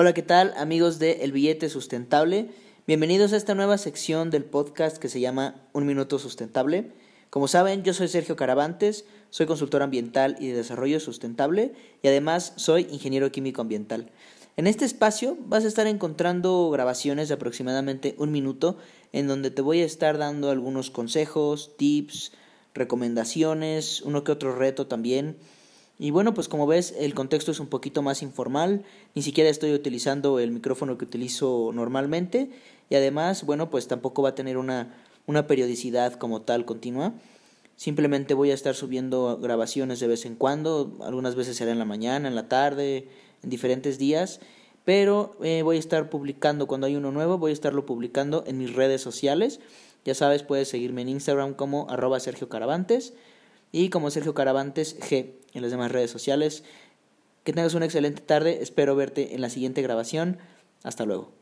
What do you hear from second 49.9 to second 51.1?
Ya sabes, puedes seguirme en